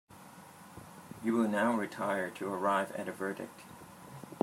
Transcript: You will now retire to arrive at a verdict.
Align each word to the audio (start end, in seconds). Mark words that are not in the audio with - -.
You 1.23 1.33
will 1.33 1.47
now 1.47 1.73
retire 1.73 2.31
to 2.31 2.51
arrive 2.51 2.91
at 2.93 3.07
a 3.07 3.11
verdict. 3.11 3.61